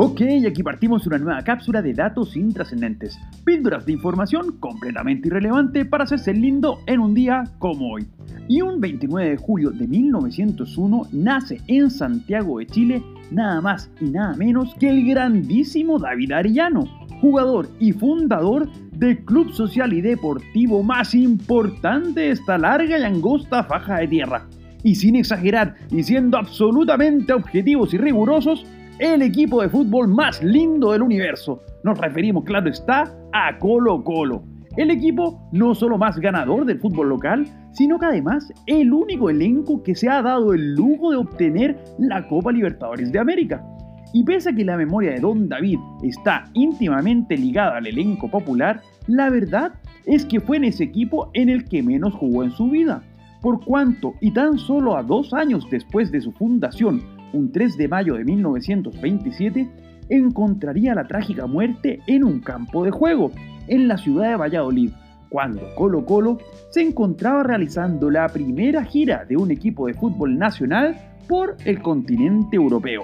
[0.00, 6.04] Ok, aquí partimos una nueva cápsula de datos intrascendentes, píldoras de información completamente irrelevante para
[6.04, 8.06] hacerse lindo en un día como hoy.
[8.46, 14.04] Y un 29 de julio de 1901 nace en Santiago de Chile nada más y
[14.04, 16.84] nada menos que el grandísimo David Arellano,
[17.20, 23.64] jugador y fundador del club social y deportivo más importante de esta larga y angosta
[23.64, 24.46] faja de tierra.
[24.84, 28.64] Y sin exagerar y siendo absolutamente objetivos y rigurosos,
[28.98, 31.62] el equipo de fútbol más lindo del universo.
[31.84, 34.42] Nos referimos, claro está, a Colo Colo.
[34.76, 39.82] El equipo no solo más ganador del fútbol local, sino que además el único elenco
[39.82, 43.64] que se ha dado el lujo de obtener la Copa Libertadores de América.
[44.12, 48.80] Y pese a que la memoria de Don David está íntimamente ligada al elenco popular,
[49.06, 49.72] la verdad
[50.06, 53.02] es que fue en ese equipo en el que menos jugó en su vida.
[53.42, 57.88] Por cuanto, y tan solo a dos años después de su fundación, un 3 de
[57.88, 59.68] mayo de 1927,
[60.08, 63.30] encontraría la trágica muerte en un campo de juego,
[63.66, 64.90] en la ciudad de Valladolid,
[65.28, 66.38] cuando Colo Colo
[66.70, 70.96] se encontraba realizando la primera gira de un equipo de fútbol nacional
[71.28, 73.02] por el continente europeo.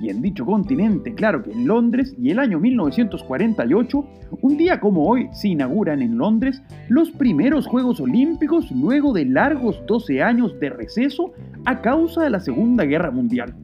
[0.00, 4.04] Y en dicho continente, claro que en Londres, y el año 1948,
[4.42, 9.82] un día como hoy se inauguran en Londres los primeros Juegos Olímpicos luego de largos
[9.86, 11.32] 12 años de receso
[11.64, 13.54] a causa de la Segunda Guerra Mundial.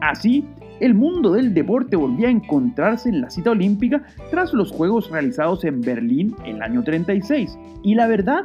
[0.00, 0.44] Así,
[0.80, 5.64] el mundo del deporte volvía a encontrarse en la cita olímpica tras los Juegos realizados
[5.64, 7.58] en Berlín en el año 36.
[7.82, 8.44] Y la verdad,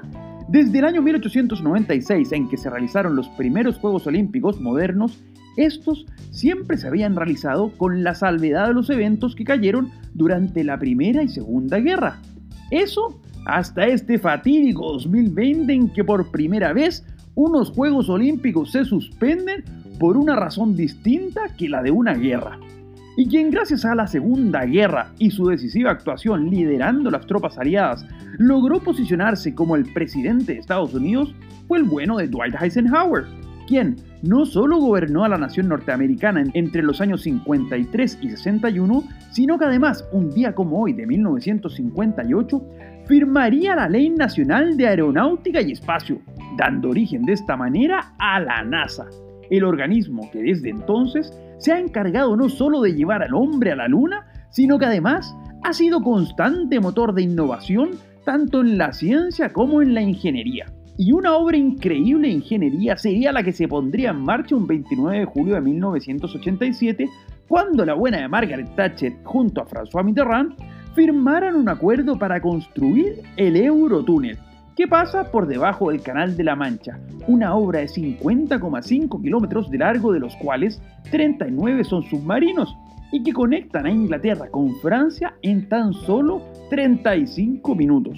[0.49, 5.17] desde el año 1896 en que se realizaron los primeros Juegos Olímpicos modernos,
[5.55, 10.77] estos siempre se habían realizado con la salvedad de los eventos que cayeron durante la
[10.77, 12.19] Primera y Segunda Guerra.
[12.71, 19.63] Eso hasta este fatídico 2020 en que por primera vez unos Juegos Olímpicos se suspenden
[19.99, 22.59] por una razón distinta que la de una guerra.
[23.17, 28.05] Y quien gracias a la Segunda Guerra y su decisiva actuación liderando las tropas aliadas
[28.37, 31.33] logró posicionarse como el presidente de Estados Unidos
[31.67, 33.25] fue el bueno de Dwight Eisenhower,
[33.67, 39.57] quien no solo gobernó a la nación norteamericana entre los años 53 y 61, sino
[39.57, 42.61] que además, un día como hoy de 1958,
[43.05, 46.19] firmaría la Ley Nacional de Aeronáutica y Espacio,
[46.57, 49.05] dando origen de esta manera a la NASA,
[49.49, 53.75] el organismo que desde entonces se ha encargado no solo de llevar al hombre a
[53.75, 57.91] la Luna, sino que además ha sido constante motor de innovación
[58.25, 60.65] tanto en la ciencia como en la ingeniería.
[60.97, 65.19] Y una obra increíble de ingeniería sería la que se pondría en marcha un 29
[65.19, 67.09] de julio de 1987,
[67.49, 70.53] cuando la buena de Margaret Thatcher junto a François Mitterrand
[70.95, 74.37] firmaran un acuerdo para construir el Eurotúnel,
[74.77, 76.97] que pasa por debajo del Canal de la Mancha,
[77.27, 82.73] una obra de 50,5 kilómetros de largo, de los cuales 39 son submarinos,
[83.11, 88.17] y que conectan a Inglaterra con Francia en tan solo 35 minutos.